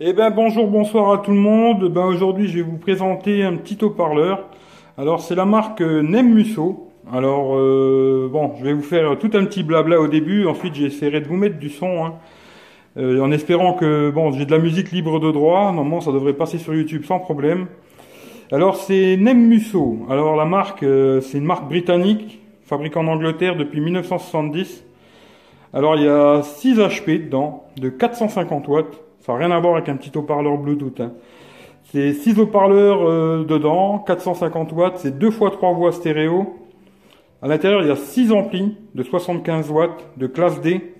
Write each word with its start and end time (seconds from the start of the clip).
Eh 0.00 0.12
ben 0.12 0.30
bonjour, 0.30 0.68
bonsoir 0.68 1.10
à 1.10 1.18
tout 1.18 1.32
le 1.32 1.38
monde. 1.38 1.88
Ben 1.88 2.04
aujourd'hui, 2.04 2.46
je 2.46 2.58
vais 2.58 2.62
vous 2.62 2.76
présenter 2.76 3.42
un 3.42 3.56
petit 3.56 3.76
haut-parleur. 3.84 4.44
Alors 4.96 5.20
c'est 5.20 5.34
la 5.34 5.44
marque 5.44 5.80
euh, 5.80 6.02
Nem 6.02 6.32
Musso. 6.32 6.88
Alors 7.12 7.56
euh, 7.56 8.28
bon, 8.30 8.54
je 8.60 8.64
vais 8.64 8.74
vous 8.74 8.82
faire 8.82 9.18
tout 9.18 9.30
un 9.34 9.44
petit 9.44 9.64
blabla 9.64 10.00
au 10.00 10.06
début. 10.06 10.46
Ensuite, 10.46 10.76
j'essaierai 10.76 11.20
de 11.20 11.26
vous 11.26 11.34
mettre 11.34 11.58
du 11.58 11.68
son, 11.68 12.04
hein. 12.04 12.14
Euh, 12.96 13.20
en 13.20 13.32
espérant 13.32 13.72
que 13.72 14.10
bon, 14.10 14.30
j'ai 14.30 14.46
de 14.46 14.52
la 14.52 14.60
musique 14.60 14.92
libre 14.92 15.18
de 15.18 15.32
droit. 15.32 15.72
Normalement, 15.72 16.00
ça 16.00 16.12
devrait 16.12 16.34
passer 16.34 16.58
sur 16.58 16.76
YouTube 16.76 17.02
sans 17.04 17.18
problème. 17.18 17.66
Alors 18.52 18.76
c'est 18.76 19.16
Nem 19.16 19.48
Musso. 19.48 20.06
Alors 20.08 20.36
la 20.36 20.44
marque, 20.44 20.84
c'est 21.22 21.38
une 21.38 21.44
marque 21.44 21.68
britannique, 21.68 22.38
fabriquée 22.62 23.00
en 23.00 23.08
Angleterre 23.08 23.56
depuis 23.56 23.80
1970. 23.80 24.84
Alors 25.74 25.96
il 25.96 26.04
y 26.04 26.08
a 26.08 26.42
6 26.44 26.78
HP 26.78 27.24
dedans, 27.24 27.64
de 27.76 27.88
450 27.88 28.68
watts. 28.68 29.07
Ça 29.20 29.32
n'a 29.32 29.38
rien 29.38 29.50
à 29.50 29.58
voir 29.58 29.76
avec 29.76 29.88
un 29.88 29.96
petit 29.96 30.16
haut-parleur 30.16 30.58
Bluetooth. 30.58 31.00
Hein. 31.00 31.12
C'est 31.84 32.12
6 32.12 32.38
haut-parleurs 32.38 33.08
euh, 33.08 33.44
dedans, 33.44 33.98
450 34.00 34.72
watts, 34.72 34.98
c'est 34.98 35.18
2 35.18 35.30
fois 35.30 35.50
3 35.50 35.72
voix 35.72 35.92
stéréo. 35.92 36.54
À 37.40 37.48
l'intérieur, 37.48 37.82
il 37.82 37.88
y 37.88 37.90
a 37.90 37.96
6 37.96 38.32
amplis 38.32 38.76
de 38.94 39.02
75 39.02 39.70
watts 39.70 40.06
de 40.16 40.26
classe 40.26 40.60
D. 40.60 40.94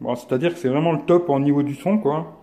Bon, 0.00 0.14
C'est-à-dire 0.14 0.52
que 0.52 0.58
c'est 0.58 0.68
vraiment 0.68 0.92
le 0.92 1.00
top 1.06 1.30
en 1.30 1.40
niveau 1.40 1.62
du 1.62 1.74
son. 1.74 1.98
quoi. 1.98 2.40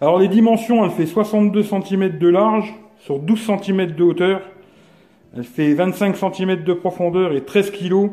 Alors 0.00 0.18
les 0.18 0.28
dimensions, 0.28 0.84
elle 0.84 0.92
fait 0.92 1.06
62 1.06 1.62
cm 1.62 2.18
de 2.18 2.28
large 2.28 2.72
sur 3.00 3.18
12 3.18 3.50
cm 3.60 3.86
de 3.94 4.04
hauteur. 4.04 4.40
Elle 5.36 5.44
fait 5.44 5.74
25 5.74 6.16
cm 6.16 6.62
de 6.64 6.72
profondeur 6.72 7.32
et 7.32 7.44
13 7.44 7.70
kg 7.72 8.10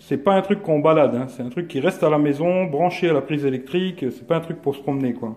c'est 0.00 0.16
pas 0.16 0.34
un 0.34 0.40
truc 0.40 0.62
qu'on 0.62 0.80
balade, 0.80 1.14
hein. 1.14 1.26
c'est 1.28 1.42
un 1.42 1.50
truc 1.50 1.68
qui 1.68 1.78
reste 1.78 2.02
à 2.02 2.10
la 2.10 2.18
maison, 2.18 2.64
branché 2.64 3.10
à 3.10 3.12
la 3.12 3.20
prise 3.20 3.44
électrique, 3.44 4.06
c'est 4.10 4.26
pas 4.26 4.36
un 4.36 4.40
truc 4.40 4.60
pour 4.60 4.74
se 4.74 4.80
promener, 4.80 5.12
quoi. 5.12 5.36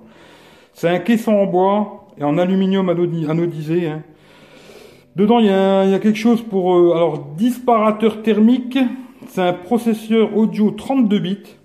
C'est 0.73 0.89
un 0.89 0.99
caisson 0.99 1.34
en 1.34 1.45
bois 1.45 2.08
et 2.17 2.23
en 2.23 2.38
aluminium 2.38 2.89
anodisé. 2.89 3.88
Hein. 3.88 4.02
Dedans, 5.16 5.38
il 5.39 5.45
y, 5.45 5.50
a, 5.52 6.00
quelque 6.00 6.17
chose 6.17 6.42
pour... 6.42 6.75
Euh, 6.75 6.94
alors, 6.95 7.20
disparateur 7.38 8.23
thermique, 8.23 8.80
c'est 9.28 9.42
un 9.42 9.53
processeur 9.53 10.36
audio 10.36 10.72
32 10.72 11.20
bits. 11.20 11.58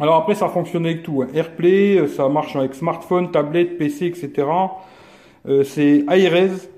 Alors 0.00 0.14
après, 0.14 0.34
ça 0.34 0.48
fonctionne 0.48 0.86
avec 0.86 1.02
tout. 1.02 1.22
Hein. 1.22 1.28
AirPlay, 1.34 2.06
ça 2.06 2.28
marche 2.28 2.56
avec 2.56 2.74
smartphone, 2.74 3.30
tablette, 3.30 3.76
PC, 3.76 4.06
etc. 4.06 4.46
Euh, 5.46 5.64
c'est 5.64 6.04
Airez, 6.08 6.70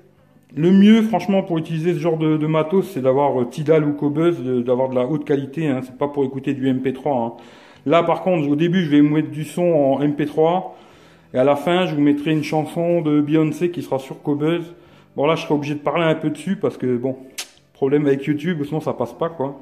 le 0.55 0.71
mieux, 0.71 1.01
franchement, 1.03 1.43
pour 1.43 1.57
utiliser 1.57 1.93
ce 1.93 1.99
genre 1.99 2.17
de, 2.17 2.45
matos, 2.45 2.91
c'est 2.91 3.01
d'avoir 3.01 3.39
euh, 3.39 3.45
Tidal 3.45 3.85
ou 3.85 3.93
Cobuzz, 3.93 4.41
d'avoir 4.65 4.89
de 4.89 4.95
la 4.95 5.05
haute 5.05 5.23
qualité. 5.23 5.67
Hein. 5.67 5.79
C'est 5.83 5.97
pas 5.97 6.07
pour 6.07 6.25
écouter 6.25 6.53
du 6.53 6.71
MP3. 6.71 7.07
Hein. 7.07 7.33
Là, 7.85 8.03
par 8.03 8.21
contre, 8.21 8.47
au 8.49 8.55
début, 8.55 8.83
je 8.83 8.89
vais 8.89 9.01
mettre 9.01 9.31
du 9.31 9.45
son 9.45 9.63
en 9.63 10.03
MP3. 10.03 10.63
Et 11.33 11.37
à 11.37 11.45
la 11.45 11.55
fin, 11.55 11.85
je 11.85 11.95
vous 11.95 12.01
mettrai 12.01 12.31
une 12.31 12.43
chanson 12.43 13.01
de 13.01 13.21
Beyoncé 13.21 13.71
qui 13.71 13.81
sera 13.81 13.99
sur 13.99 14.21
Cobuzz. 14.21 14.73
Bon, 15.15 15.25
là, 15.25 15.35
je 15.35 15.43
serai 15.43 15.53
obligé 15.53 15.75
de 15.75 15.79
parler 15.79 16.03
un 16.03 16.15
peu 16.15 16.29
dessus 16.29 16.57
parce 16.57 16.77
que, 16.77 16.97
bon, 16.97 17.15
problème 17.73 18.05
avec 18.05 18.25
YouTube, 18.25 18.61
sinon 18.65 18.81
ça 18.81 18.93
passe 18.93 19.13
pas, 19.13 19.29
quoi. 19.29 19.59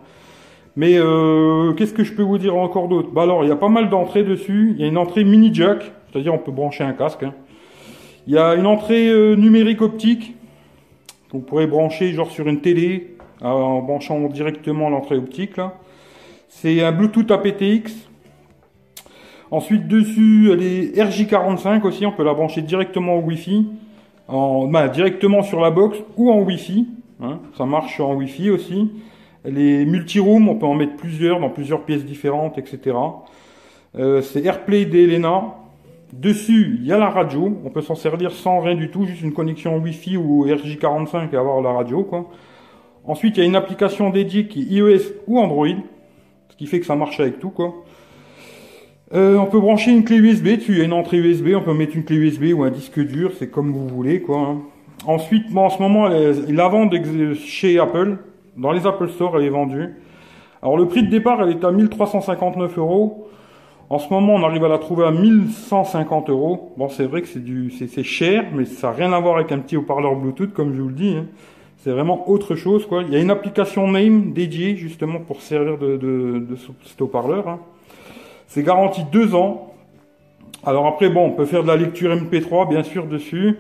Mais 0.76 0.98
euh, 0.98 1.74
qu'est-ce 1.74 1.94
que 1.94 2.04
je 2.04 2.14
peux 2.14 2.24
vous 2.24 2.38
dire 2.38 2.56
encore 2.56 2.88
d'autre? 2.88 3.10
Bah 3.12 3.24
alors, 3.24 3.44
il 3.44 3.50
y 3.50 3.52
a 3.52 3.56
pas 3.56 3.70
mal 3.70 3.90
d'entrées 3.90 4.24
dessus. 4.24 4.74
Il 4.76 4.82
y 4.82 4.86
a 4.86 4.88
une 4.88 4.98
entrée 4.98 5.24
mini 5.24 5.54
jack, 5.54 5.92
c'est-à-dire 6.12 6.34
on 6.34 6.38
peut 6.38 6.52
brancher 6.52 6.84
un 6.84 6.94
casque. 6.94 7.24
Hein. 7.24 7.34
Il 8.28 8.34
y 8.34 8.38
a 8.38 8.56
une 8.56 8.66
entrée 8.66 9.10
euh, 9.10 9.36
numérique 9.36 9.82
optique 9.82 10.36
vous 11.32 11.40
pourrez 11.40 11.68
brancher 11.68 12.12
genre 12.14 12.32
sur 12.32 12.48
une 12.48 12.62
télé 12.62 13.16
en 13.42 13.82
branchant 13.82 14.20
directement 14.28 14.90
l'entrée 14.90 15.16
optique 15.16 15.58
là. 15.58 15.76
C'est 16.50 16.84
un 16.84 16.92
Bluetooth 16.92 17.30
aptX. 17.30 18.10
Ensuite 19.52 19.88
dessus, 19.88 20.50
elle 20.52 20.64
est 20.64 20.98
RJ45 20.98 21.82
aussi, 21.84 22.06
on 22.06 22.12
peut 22.12 22.24
la 22.24 22.34
brancher 22.34 22.62
directement 22.62 23.16
au 23.18 23.22
Wi-Fi, 23.22 23.68
en, 24.28 24.68
ben, 24.68 24.88
directement 24.90 25.42
sur 25.42 25.60
la 25.60 25.72
box 25.72 25.98
ou 26.18 26.32
en 26.32 26.42
Wi-Fi. 26.42 26.88
Hein. 27.22 27.40
ça 27.58 27.66
marche 27.66 28.00
en 28.00 28.14
Wi-Fi 28.16 28.50
aussi. 28.52 28.92
Elle 29.44 29.58
est 29.60 29.86
multi-room, 29.86 30.50
on 30.50 30.56
peut 30.56 30.66
en 30.66 30.76
mettre 30.76 30.96
plusieurs 30.98 31.40
dans 31.40 31.50
plusieurs 31.50 31.84
pièces 31.84 32.06
différentes, 32.06 32.58
etc. 32.58 32.96
Euh, 33.98 34.22
c'est 34.22 34.44
AirPlay 34.44 34.86
d'Elena. 34.86 35.56
Dessus, 36.14 36.78
il 36.80 36.88
y 36.88 36.92
a 36.92 36.98
la 36.98 37.10
radio. 37.10 37.58
On 37.64 37.70
peut 37.70 37.82
s'en 37.82 37.96
servir 37.96 38.32
sans 38.32 38.62
rien 38.62 38.76
du 38.76 38.90
tout, 38.90 39.06
juste 39.06 39.22
une 39.22 39.34
connexion 39.34 39.78
Wi-Fi 39.78 40.18
ou 40.18 40.46
RJ45 40.48 41.32
et 41.32 41.38
avoir 41.38 41.62
la 41.62 41.72
radio, 41.72 42.04
quoi. 42.04 42.30
Ensuite, 43.06 43.38
il 43.38 43.42
y 43.42 43.44
a 43.44 43.46
une 43.46 43.56
application 43.56 44.10
dédiée 44.10 44.48
qui 44.48 44.62
est 44.62 44.66
iOS 44.66 45.14
ou 45.28 45.40
Android, 45.40 45.68
ce 46.50 46.56
qui 46.58 46.66
fait 46.66 46.80
que 46.80 46.86
ça 46.86 46.96
marche 46.96 47.20
avec 47.20 47.40
tout, 47.40 47.50
quoi. 47.50 47.74
Euh, 49.14 49.38
on 49.38 49.46
peut 49.46 49.60
brancher 49.60 49.92
une 49.92 50.04
clé 50.04 50.18
USB. 50.18 50.48
Il 50.68 50.78
y 50.78 50.82
a 50.82 50.84
une 50.84 50.94
entrée 50.94 51.18
USB. 51.18 51.50
On 51.56 51.62
peut 51.62 51.74
mettre 51.74 51.96
une 51.96 52.04
clé 52.04 52.18
USB 52.18 52.54
ou 52.56 52.64
un 52.64 52.70
disque 52.70 53.00
dur. 53.00 53.32
C'est 53.38 53.50
comme 53.50 53.72
vous 53.72 53.88
voulez, 53.88 54.22
quoi. 54.22 54.40
Hein. 54.40 54.62
Ensuite, 55.06 55.46
en 55.56 55.70
ce 55.70 55.82
moment, 55.82 56.08
la 56.08 56.68
vend 56.68 56.90
chez 57.36 57.80
Apple. 57.80 58.18
Dans 58.58 58.72
les 58.72 58.86
Apple 58.86 59.10
Store, 59.10 59.38
elle 59.38 59.46
est 59.46 59.50
vendue. 59.50 59.96
Alors, 60.62 60.78
le 60.78 60.88
prix 60.88 61.04
de 61.04 61.10
départ, 61.10 61.42
elle 61.42 61.52
est 61.52 61.64
à 61.64 61.72
1359 61.72 62.78
euros. 62.78 63.29
En 63.90 63.98
ce 63.98 64.08
moment, 64.10 64.36
on 64.36 64.44
arrive 64.44 64.64
à 64.66 64.68
la 64.68 64.78
trouver 64.78 65.06
à 65.06 65.12
1150 65.12 66.30
euros. 66.30 66.74
Bon, 66.78 66.90
c'est 66.90 67.06
vrai 67.06 67.24
que 67.24 67.28
c'est 67.28 67.44
du, 67.44 67.72
c'est 67.72 68.04
cher, 68.04 68.46
mais 68.54 68.66
ça 68.66 68.90
n'a 68.90 68.94
rien 68.94 69.14
à 69.14 69.20
voir 69.20 69.38
avec 69.38 69.52
un 69.52 69.58
petit 69.58 69.78
haut-parleur 69.78 70.16
Bluetooth, 70.16 70.54
comme 70.54 70.76
je 70.76 70.82
vous 70.82 70.90
le 70.90 70.94
dis. 70.94 71.16
Hein. 71.18 71.26
C'est 71.78 71.90
vraiment 71.90 72.30
autre 72.30 72.56
chose, 72.56 72.86
quoi. 72.86 73.02
Il 73.02 73.12
y 73.12 73.16
a 73.16 73.20
une 73.20 73.32
application 73.32 73.88
Name 73.88 74.32
dédiée, 74.32 74.76
justement, 74.76 75.20
pour 75.20 75.42
servir 75.42 75.80
de, 75.80 75.98
de, 75.98 76.40
de 76.40 76.56
cet 76.84 77.02
haut-parleur. 77.02 77.48
Hein. 77.48 77.60
C'est 78.48 78.62
garanti 78.62 79.04
deux 79.12 79.34
ans. 79.34 79.74
Alors 80.64 80.86
après, 80.86 81.10
bon, 81.10 81.26
on 81.26 81.32
peut 81.32 81.46
faire 81.46 81.64
de 81.64 81.68
la 81.70 81.78
lecture 81.78 82.16
MP3, 82.16 82.70
bien 82.70 82.84
sûr, 82.84 83.08
dessus. 83.08 83.58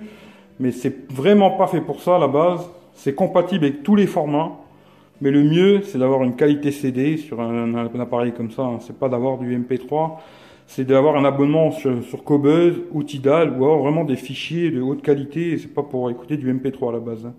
Mais 0.60 0.72
c'est 0.72 1.12
vraiment 1.12 1.52
pas 1.52 1.66
fait 1.66 1.82
pour 1.82 2.02
ça, 2.02 2.18
à 2.18 2.20
la 2.20 2.28
base. 2.28 2.70
C'est 2.94 3.16
compatible 3.16 3.66
avec 3.66 3.82
tous 3.82 3.96
les 3.96 4.06
formats. 4.06 4.52
Mais 5.22 5.32
le 5.32 5.44
mieux, 5.44 5.82
c'est 5.82 5.98
d'avoir 5.98 6.24
une 6.24 6.36
qualité 6.36 6.72
CD 6.72 7.18
sur 7.18 7.42
un, 7.42 7.76
appareil 8.00 8.32
comme 8.32 8.52
ça. 8.52 8.64
Hein. 8.64 8.78
C'est 8.80 8.98
pas 8.98 9.10
d'avoir 9.10 9.38
du 9.38 9.58
MP3, 9.58 10.18
c'est 10.66 10.86
d'avoir 10.86 11.18
un 11.18 11.26
abonnement 11.26 11.72
sur, 11.72 12.04
sur 12.04 12.24
Cobuzz 12.24 12.76
ou 12.92 13.04
Tidal 13.04 13.52
ou 13.52 13.66
avoir 13.66 13.80
vraiment 13.80 14.06
des 14.06 14.16
fichiers 14.16 14.72
de 14.72 14.82
haute 14.82 15.02
qualité. 15.02 15.58
C'est 15.58 15.74
pas 15.74 15.84
pour 15.84 16.10
écouter 16.10 16.38
du 16.38 16.54
MP3 16.54 16.90
à 16.90 16.92
la 16.94 17.00
base. 17.00 17.26
Hein. 17.26 17.34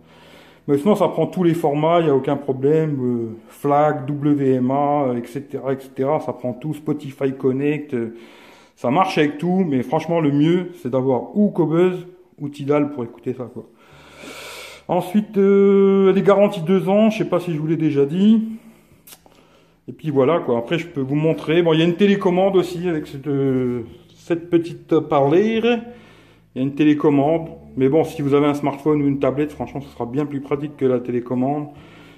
Mais 0.68 0.78
sinon, 0.78 0.94
ça 0.94 1.08
prend 1.08 1.26
tous 1.26 1.42
les 1.42 1.54
formats, 1.54 2.00
il 2.00 2.04
n'y 2.04 2.10
a 2.10 2.14
aucun 2.14 2.36
problème. 2.36 2.98
Euh, 3.02 3.36
FLAC, 3.48 4.08
WMA, 4.08 5.14
etc., 5.16 5.42
etc. 5.70 6.10
Ça 6.24 6.32
prend 6.32 6.52
tout. 6.52 6.74
Spotify 6.74 7.32
Connect. 7.32 7.94
Euh, 7.94 8.14
ça 8.76 8.90
marche 8.90 9.18
avec 9.18 9.38
tout, 9.38 9.64
mais 9.66 9.82
franchement, 9.82 10.20
le 10.20 10.30
mieux, 10.30 10.70
c'est 10.80 10.90
d'avoir 10.90 11.36
ou 11.36 11.50
Cobuzz 11.50 12.06
ou 12.38 12.48
Tidal 12.48 12.92
pour 12.92 13.04
écouter 13.04 13.34
ça, 13.34 13.50
quoi. 13.52 13.66
Ensuite, 14.90 15.38
euh, 15.38 16.10
elle 16.10 16.18
est 16.18 16.22
garantie 16.22 16.62
deux 16.62 16.88
ans, 16.88 17.10
je 17.10 17.18
sais 17.18 17.24
pas 17.24 17.38
si 17.38 17.54
je 17.54 17.60
vous 17.60 17.66
l'ai 17.68 17.76
déjà 17.76 18.04
dit. 18.06 18.48
Et 19.86 19.92
puis 19.92 20.10
voilà, 20.10 20.40
quoi. 20.40 20.58
Après, 20.58 20.80
je 20.80 20.88
peux 20.88 21.00
vous 21.00 21.14
montrer. 21.14 21.62
Bon, 21.62 21.72
il 21.72 21.78
y 21.78 21.82
a 21.82 21.84
une 21.84 21.94
télécommande 21.94 22.56
aussi 22.56 22.88
avec 22.88 23.06
cette, 23.06 23.28
euh, 23.28 23.82
cette 24.16 24.50
petite 24.50 24.98
parlère. 24.98 25.62
Il 25.64 26.58
y 26.58 26.58
a 26.58 26.62
une 26.62 26.74
télécommande. 26.74 27.50
Mais 27.76 27.88
bon, 27.88 28.02
si 28.02 28.20
vous 28.20 28.34
avez 28.34 28.46
un 28.46 28.54
smartphone 28.54 29.00
ou 29.00 29.06
une 29.06 29.20
tablette, 29.20 29.52
franchement, 29.52 29.80
ce 29.80 29.88
sera 29.90 30.06
bien 30.06 30.26
plus 30.26 30.40
pratique 30.40 30.76
que 30.76 30.86
la 30.86 30.98
télécommande. 30.98 31.68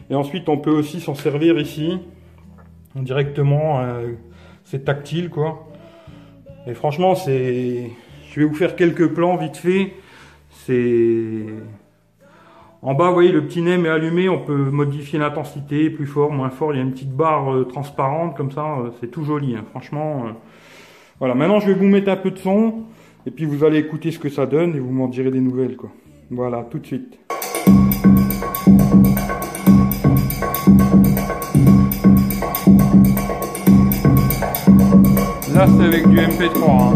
Et 0.09 0.15
ensuite, 0.15 0.49
on 0.49 0.57
peut 0.57 0.71
aussi 0.71 1.01
s'en 1.01 1.15
servir 1.15 1.59
ici. 1.61 1.99
Directement, 2.95 3.81
euh, 3.81 4.13
c'est 4.65 4.87
tactile, 4.87 5.29
quoi. 5.29 5.69
Et 6.67 6.73
franchement, 6.73 7.17
c'est... 7.17 7.91
Je 8.31 8.41
vais 8.41 8.47
vous 8.47 8.55
faire 8.55 8.77
quelques 8.77 9.09
plans 9.09 9.37
vite 9.37 9.59
fait. 9.59 9.93
C'est... 10.49 11.45
En 12.85 12.95
bas, 12.95 13.07
vous 13.07 13.15
voyez, 13.15 13.31
le 13.31 13.47
petit 13.47 13.63
nez 13.63 13.81
est 13.81 13.89
allumé, 13.89 14.29
on 14.29 14.41
peut 14.41 14.57
modifier 14.57 15.17
l'intensité, 15.17 15.89
plus 15.89 16.05
fort, 16.05 16.33
moins 16.33 16.51
fort. 16.51 16.75
Il 16.75 16.79
y 16.79 16.81
a 16.81 16.83
une 16.83 16.91
petite 16.91 17.15
barre 17.15 17.55
euh, 17.55 17.63
transparente, 17.63 18.37
comme 18.37 18.51
ça, 18.51 18.81
euh, 18.81 18.91
c'est 19.01 19.09
tout 19.09 19.25
joli. 19.25 19.55
Hein. 19.55 19.63
Franchement, 19.71 20.25
euh. 20.27 20.33
voilà. 21.21 21.37
Maintenant, 21.37 21.61
je 21.61 21.69
vais 21.69 21.75
vous 21.75 21.87
mettre 21.87 22.11
un 22.11 22.17
peu 22.17 22.33
de 22.33 22.39
son, 22.39 22.83
et 23.25 23.31
puis 23.31 23.45
vous 23.45 23.63
allez 23.63 23.79
écouter 23.79 24.11
ce 24.11 24.19
que 24.19 24.29
ça 24.29 24.47
donne, 24.47 24.75
et 24.75 24.81
vous 24.81 24.91
m'en 24.91 25.07
direz 25.07 25.31
des 25.31 25.39
nouvelles, 25.39 25.77
quoi. 25.77 25.91
Voilà, 26.29 26.67
tout 26.69 26.81
de 26.81 26.87
suite. 26.87 27.21
Là, 35.55 35.69
c'est 35.69 35.85
avec 35.85 36.09
du 36.09 36.17
MP3. 36.17 36.53
3 36.55 36.95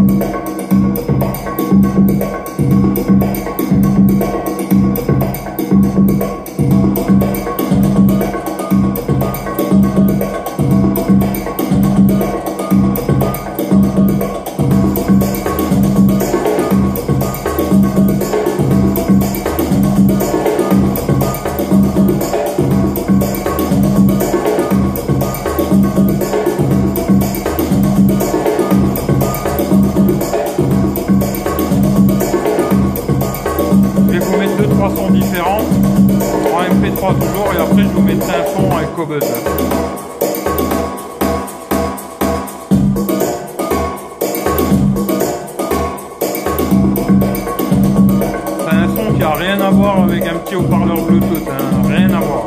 avec 50.04 50.26
un 50.26 50.36
petit 50.38 50.54
haut-parleur 50.56 51.02
Bluetooth, 51.06 51.48
hein. 51.48 51.82
rien 51.88 52.10
à 52.10 52.20
voir. 52.20 52.44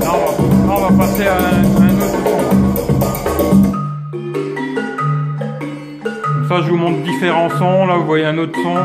Là 0.00 0.10
on 0.12 0.18
va, 0.24 0.30
là, 0.66 0.74
on 0.74 0.80
va 0.80 1.04
passer 1.04 1.26
à 1.26 1.36
un, 1.36 1.40
à 1.40 1.84
un 1.84 1.96
autre 2.00 2.18
son. 2.24 2.40
Comme 6.34 6.46
ça 6.48 6.56
je 6.62 6.68
vous 6.70 6.76
montre 6.76 7.02
différents 7.02 7.50
sons, 7.50 7.86
là 7.86 7.96
vous 7.96 8.06
voyez 8.06 8.24
un 8.26 8.38
autre 8.38 8.58
son. 8.62 8.76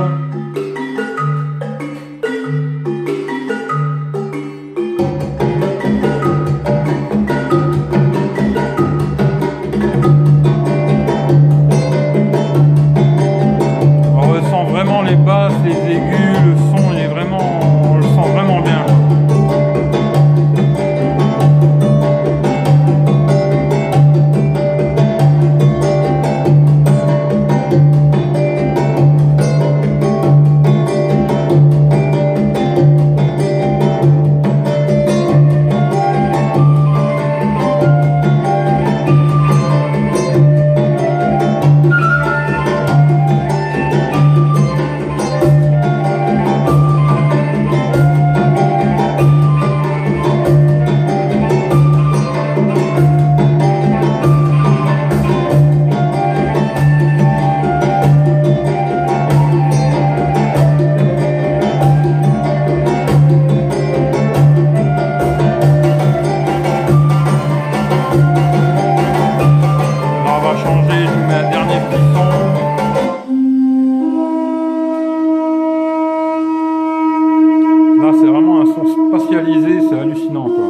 C'est 79.59 79.99
hallucinant, 79.99 80.45
quoi. 80.45 80.65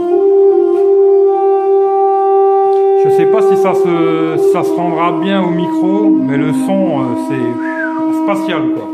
Je 3.03 3.09
sais 3.11 3.25
pas 3.25 3.41
si 3.41 3.57
ça 3.57 3.73
se, 3.73 4.37
ça 4.53 4.63
se 4.63 4.71
rendra 4.73 5.11
bien 5.21 5.41
au 5.43 5.49
micro, 5.49 6.09
mais 6.09 6.37
le 6.37 6.51
son, 6.53 6.99
euh, 7.01 7.03
c'est 7.27 8.23
spatial, 8.23 8.61
quoi. 8.75 8.87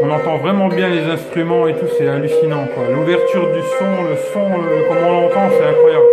On 0.00 0.10
entend 0.10 0.38
vraiment 0.38 0.68
bien 0.68 0.88
les 0.88 1.02
instruments 1.10 1.66
et 1.66 1.74
tout, 1.74 1.86
c'est 1.96 2.06
hallucinant 2.08 2.66
quoi. 2.74 2.84
L'ouverture 2.94 3.46
du 3.52 3.60
son, 3.78 4.04
le 4.08 4.16
son, 4.32 4.48
le- 4.62 4.88
comme 4.88 4.98
on 5.06 5.12
l'entend, 5.22 5.48
c'est 5.50 5.66
incroyable 5.66 6.04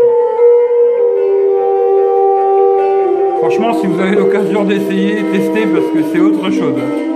Franchement, 3.39 3.79
si 3.79 3.87
vous 3.87 3.99
avez 3.99 4.15
l'occasion 4.15 4.63
d'essayer, 4.63 5.23
testez 5.31 5.65
parce 5.67 5.85
que 5.93 6.03
c'est 6.11 6.19
autre 6.19 6.49
chose. 6.51 7.14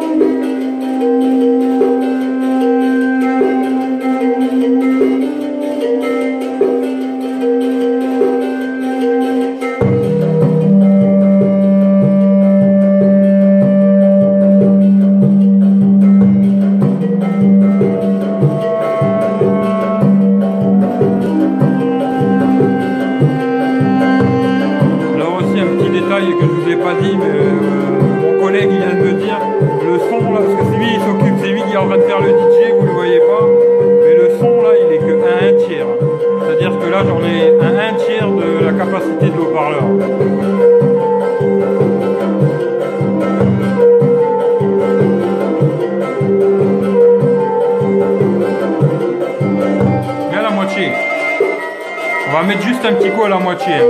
On 52.30 52.32
va 52.32 52.44
mettre 52.44 52.62
juste 52.62 52.86
un 52.86 52.94
petit 52.94 53.10
coup 53.10 53.24
à 53.24 53.30
la 53.30 53.40
moitié. 53.40 53.74
Là 53.78 53.86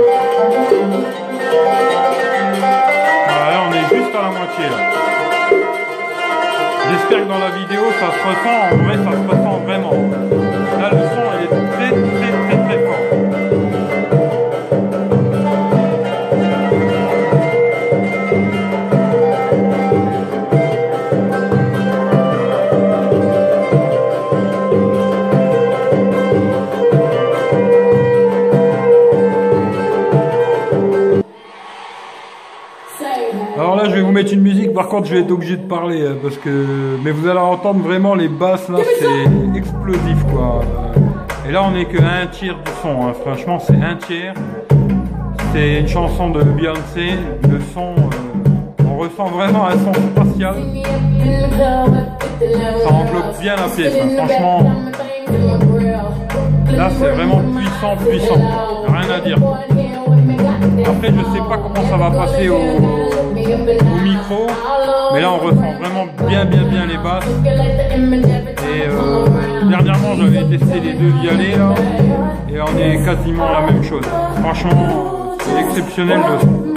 on 3.68 3.72
est 3.74 3.94
juste 3.94 4.14
à 4.16 4.22
la 4.22 4.30
moitié. 4.30 4.64
J'espère 6.90 7.18
que 7.18 7.28
dans 7.28 7.38
la 7.38 7.50
vidéo 7.50 7.82
ça 8.00 8.06
se 8.06 8.20
ressent, 8.26 8.60
en 8.72 8.76
vrai 8.78 8.96
ça 8.96 9.12
se 9.12 9.28
ressent 9.28 9.58
vraiment. 9.66 9.92
Là 10.80 10.88
le 10.90 10.98
son 11.00 11.26
il 11.36 11.44
est 11.44 11.69
contre 34.90 35.06
je 35.06 35.14
vais 35.14 35.20
être 35.20 35.30
obligé 35.30 35.56
de 35.56 35.62
parler 35.62 36.04
hein, 36.04 36.16
parce 36.20 36.36
que. 36.36 36.98
Mais 37.02 37.12
vous 37.12 37.28
allez 37.28 37.38
entendre 37.38 37.80
vraiment 37.80 38.16
les 38.16 38.28
basses 38.28 38.68
là, 38.68 38.78
c'est 38.98 39.56
explosif 39.56 40.24
quoi. 40.32 40.62
Et 41.48 41.52
là 41.52 41.62
on 41.64 41.76
est 41.76 41.84
que 41.84 41.98
un 41.98 42.26
tiers 42.26 42.56
du 42.56 42.70
son, 42.82 43.06
hein. 43.06 43.12
franchement 43.24 43.58
c'est 43.60 43.76
un 43.76 43.94
tiers. 43.94 44.34
C'est 45.52 45.80
une 45.80 45.88
chanson 45.88 46.30
de 46.30 46.42
Beyoncé, 46.42 47.10
le 47.48 47.58
son, 47.72 47.94
euh, 47.96 48.84
on 48.88 48.98
ressent 48.98 49.26
vraiment 49.26 49.66
un 49.66 49.78
son 49.78 49.92
spatial. 49.94 50.54
Ça 52.82 52.92
enveloppe 52.92 53.40
bien 53.40 53.56
la 53.56 53.68
pièce, 53.68 53.94
hein. 53.94 54.08
franchement. 54.16 54.72
Là 56.76 56.90
c'est 56.98 57.10
vraiment 57.10 57.42
puissant, 57.56 57.96
puissant, 57.96 58.40
rien 58.88 59.14
à 59.14 59.20
dire. 59.20 59.38
Après 60.84 61.08
je 61.08 61.36
sais 61.36 61.48
pas 61.48 61.58
comment 61.58 61.88
ça 61.88 61.96
va 61.96 62.10
passer 62.10 62.48
au, 62.48 63.09
au 63.54 64.00
micro, 64.02 64.46
mais 65.12 65.20
là 65.20 65.32
on 65.32 65.38
ressent 65.38 65.72
vraiment 65.80 66.06
bien 66.28 66.44
bien 66.44 66.62
bien 66.62 66.86
les 66.86 66.96
basses. 66.96 67.24
Et 67.44 68.88
euh, 68.88 69.68
dernièrement 69.68 70.14
j'avais 70.16 70.44
testé 70.56 70.80
les 70.80 70.92
deux 70.92 71.12
violets 71.20 71.56
là, 71.56 71.74
et 72.48 72.60
on 72.60 72.78
est 72.78 73.04
quasiment 73.04 73.48
la 73.50 73.72
même 73.72 73.82
chose. 73.82 74.04
Franchement, 74.40 75.36
c'est 75.40 75.60
exceptionnel 75.60 76.20
le 76.30 76.38
son. 76.40 76.70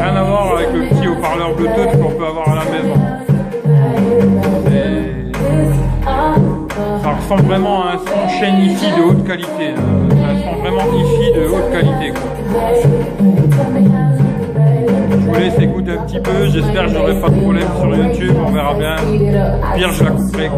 Rien 0.00 0.14
à 0.14 0.22
voir 0.22 0.56
avec 0.56 0.72
le 0.72 0.80
petit 0.86 1.08
haut-parleur 1.08 1.54
Bluetooth 1.54 2.00
qu'on 2.00 2.10
peut 2.10 2.26
avoir 2.26 2.48
à 2.50 2.54
la 2.56 2.64
maison. 2.70 2.96
Ça 7.02 7.10
ressemble 7.12 7.42
vraiment 7.42 7.84
à 7.84 7.94
un 7.94 7.98
son 7.98 8.38
chaîne 8.38 8.58
hi 8.60 8.76
de 8.96 9.02
haute 9.02 9.26
qualité. 9.26 9.74
C'est 10.10 10.24
un 10.24 10.36
son 10.42 10.60
vraiment 10.60 10.84
hi 10.92 11.32
de 11.32 11.46
haute 11.48 11.70
qualité. 11.72 12.12
Quoi. 12.12 13.35
Vous 15.26 15.34
laisse 15.34 15.58
écouter 15.58 15.92
un 15.92 16.04
petit 16.04 16.20
peu. 16.20 16.46
J'espère 16.46 16.86
que 16.86 16.92
j'aurai 16.92 17.20
pas 17.20 17.28
de 17.28 17.40
problème 17.40 17.68
sur 17.80 17.96
YouTube. 17.96 18.34
On 18.46 18.52
verra 18.52 18.74
bien. 18.74 18.96
Pire, 19.74 19.92
je 19.92 20.04
la 20.04 20.10
couperai. 20.10 20.50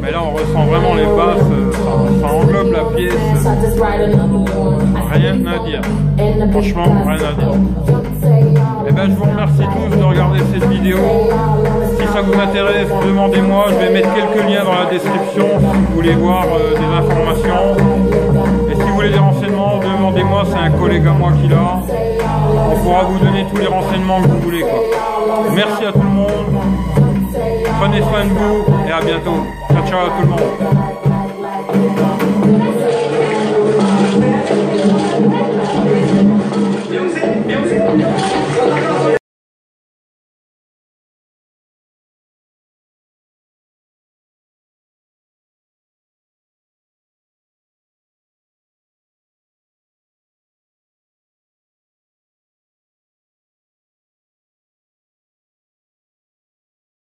Mais 0.00 0.10
là, 0.10 0.22
on 0.22 0.30
ressent 0.32 0.64
vraiment 0.64 0.94
les 0.94 1.04
basses. 1.04 1.48
Ça, 1.72 2.26
ça 2.28 2.34
englobe 2.34 2.72
la 2.72 2.84
pièce. 2.96 3.14
Rien 5.12 5.34
à 5.46 5.58
dire. 5.66 5.82
Franchement, 6.50 6.84
rien 7.06 7.16
à 7.16 7.32
dire. 7.34 7.54
Et 8.88 8.90
eh 8.90 8.92
ben, 8.92 9.10
je 9.10 9.14
vous 9.16 9.24
remercie 9.24 9.62
tous 9.62 9.96
de 9.96 10.02
regarder 10.02 10.38
cette 10.52 10.68
vidéo. 10.70 10.96
Si 11.98 12.06
ça 12.06 12.22
vous 12.22 12.40
intéresse, 12.40 12.88
demandez-moi. 13.06 13.66
Je 13.68 13.74
vais 13.74 13.92
mettre 13.92 14.08
quelques 14.14 14.48
liens 14.48 14.64
dans 14.64 14.74
la 14.74 14.90
description 14.90 15.46
si 15.58 15.66
vous 15.66 15.94
voulez 15.94 16.14
voir 16.14 16.44
euh, 16.44 16.74
des 16.74 17.06
informations 17.06 18.17
voulez 19.08 19.12
des 19.12 19.18
renseignements, 19.18 19.78
demandez-moi, 19.78 20.44
c'est 20.46 20.58
un 20.58 20.70
collègue 20.70 21.06
à 21.06 21.12
moi 21.12 21.32
qui 21.40 21.48
l'a. 21.48 21.80
On 22.70 22.76
pourra 22.82 23.04
vous 23.04 23.18
donner 23.18 23.46
tous 23.50 23.56
les 23.56 23.66
renseignements 23.66 24.20
que 24.22 24.28
vous 24.28 24.40
voulez. 24.40 24.64
Merci 25.54 25.84
à 25.84 25.92
tout 25.92 26.02
le 26.02 26.08
monde. 26.08 26.30
Prenez 27.80 28.02
soin 28.02 28.24
de 28.24 28.30
vous 28.30 28.64
et 28.86 28.92
à 28.92 29.00
bientôt. 29.00 29.46
Ciao 29.70 29.86
ciao 29.86 30.06
à 30.06 30.10
tout 30.10 30.22
le 30.22 30.28
monde. 30.28 30.40